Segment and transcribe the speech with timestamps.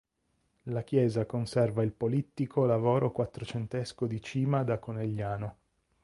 [0.63, 5.57] La chiesa conserva il polittico lavoro quattrocentesco di Cima da Conegliano.